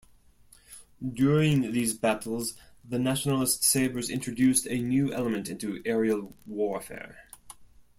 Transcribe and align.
During 1.13 1.73
these 1.73 1.93
battles, 1.93 2.55
the 2.83 2.97
Nationalist 2.97 3.63
Sabres 3.63 4.09
introduced 4.09 4.65
a 4.65 4.79
new 4.81 5.13
element 5.13 5.47
into 5.47 5.79
aerial 5.85 6.35
warfare. 6.47 7.19